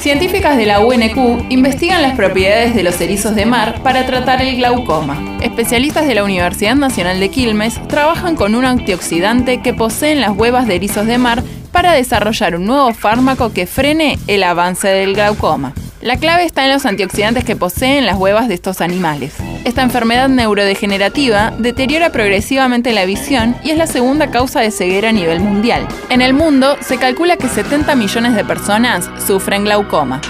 [0.00, 4.56] Científicas de la UNQ investigan las propiedades de los erizos de mar para tratar el
[4.56, 5.38] glaucoma.
[5.42, 10.68] Especialistas de la Universidad Nacional de Quilmes trabajan con un antioxidante que poseen las huevas
[10.68, 11.42] de erizos de mar
[11.72, 15.74] para desarrollar un nuevo fármaco que frene el avance del glaucoma.
[16.00, 19.34] La clave está en los antioxidantes que poseen las huevas de estos animales.
[19.64, 25.12] Esta enfermedad neurodegenerativa deteriora progresivamente la visión y es la segunda causa de ceguera a
[25.12, 25.88] nivel mundial.
[26.08, 30.20] En el mundo se calcula que 70 millones de personas sufren glaucoma.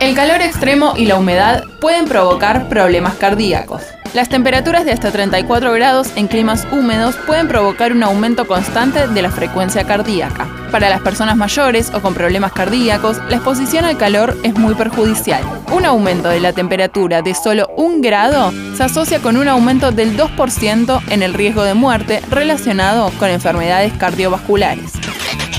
[0.00, 3.82] El calor extremo y la humedad pueden provocar problemas cardíacos.
[4.14, 9.22] Las temperaturas de hasta 34 grados en climas húmedos pueden provocar un aumento constante de
[9.22, 10.48] la frecuencia cardíaca.
[10.74, 15.44] Para las personas mayores o con problemas cardíacos, la exposición al calor es muy perjudicial.
[15.72, 20.16] Un aumento de la temperatura de solo un grado se asocia con un aumento del
[20.16, 24.94] 2% en el riesgo de muerte relacionado con enfermedades cardiovasculares.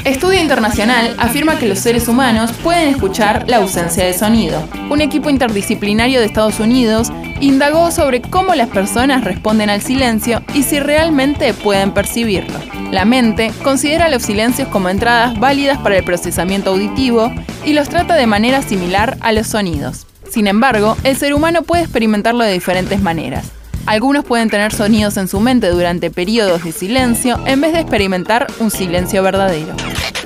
[0.03, 4.67] Estudio internacional afirma que los seres humanos pueden escuchar la ausencia de sonido.
[4.89, 10.63] Un equipo interdisciplinario de Estados Unidos indagó sobre cómo las personas responden al silencio y
[10.63, 12.59] si realmente pueden percibirlo.
[12.95, 17.29] La mente considera los silencios como entradas válidas para el procesamiento auditivo
[17.65, 20.07] y los trata de manera similar a los sonidos.
[20.31, 23.51] Sin embargo, el ser humano puede experimentarlo de diferentes maneras.
[23.85, 28.47] Algunos pueden tener sonidos en su mente durante periodos de silencio en vez de experimentar
[28.59, 29.75] un silencio verdadero.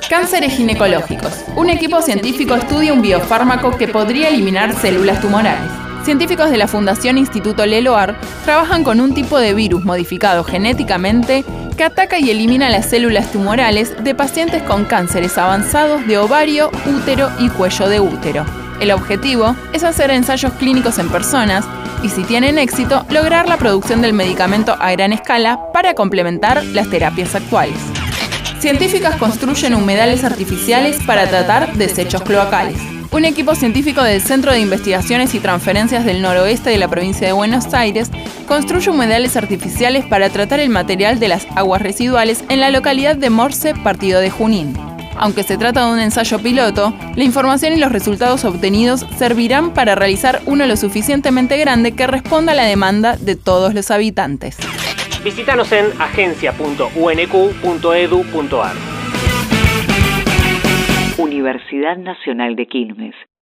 [0.07, 1.33] Cánceres ginecológicos.
[1.55, 5.88] Un equipo científico estudia un biofármaco que podría eliminar células tumorales.
[6.03, 11.43] Científicos de la Fundación Instituto Leloir trabajan con un tipo de virus modificado genéticamente
[11.77, 17.29] que ataca y elimina las células tumorales de pacientes con cánceres avanzados de ovario, útero
[17.39, 18.45] y cuello de útero.
[18.79, 21.65] El objetivo es hacer ensayos clínicos en personas
[22.01, 26.89] y si tienen éxito, lograr la producción del medicamento a gran escala para complementar las
[26.89, 27.98] terapias actuales.
[28.59, 32.77] Científicas construyen humedales artificiales para tratar desechos cloacales.
[33.09, 37.31] Un equipo científico del Centro de Investigaciones y Transferencias del Noroeste de la provincia de
[37.31, 38.11] Buenos Aires
[38.49, 43.29] construye humedales artificiales para tratar el material de las aguas residuales en la localidad de
[43.29, 44.73] Morse, partido de Junín.
[45.15, 49.95] Aunque se trata de un ensayo piloto, la información y los resultados obtenidos servirán para
[49.95, 54.57] realizar uno lo suficientemente grande que responda a la demanda de todos los habitantes.
[55.23, 58.75] Visítanos en agencia.unq.edu.ar.
[61.17, 63.15] Universidad Nacional de Quilmes.